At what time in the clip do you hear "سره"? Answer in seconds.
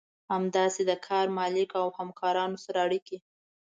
2.65-2.79